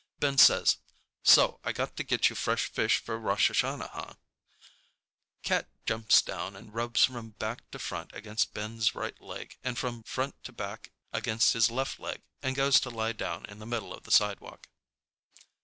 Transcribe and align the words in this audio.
Ben 0.19 0.39
says, 0.39 0.77
"So 1.21 1.59
I 1.63 1.73
got 1.73 1.95
to 1.95 2.03
get 2.03 2.27
you 2.27 2.35
fresh 2.35 2.65
fish 2.65 2.97
for 2.97 3.19
Rosh 3.19 3.51
Hashanah, 3.51 3.91
huh?" 3.91 4.13
Cat 5.43 5.69
jumps 5.85 6.23
down 6.23 6.55
and 6.55 6.73
rubs 6.73 7.03
from 7.05 7.35
back 7.37 7.69
to 7.69 7.77
front 7.77 8.09
against 8.11 8.51
Ben's 8.55 8.95
right 8.95 9.21
leg 9.21 9.59
and 9.63 9.77
from 9.77 10.01
front 10.01 10.43
to 10.45 10.51
back 10.51 10.91
against 11.13 11.53
his 11.53 11.69
left 11.69 11.99
leg 11.99 12.23
and 12.41 12.55
goes 12.55 12.79
to 12.79 12.89
lie 12.89 13.13
down 13.13 13.45
in 13.45 13.59
the 13.59 13.67
middle 13.67 13.93
of 13.93 14.01
the 14.05 14.11
sidewalk. 14.11 14.69